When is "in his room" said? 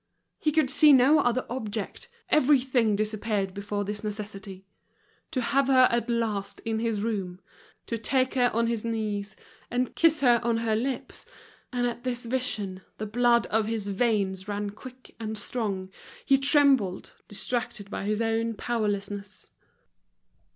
6.61-7.39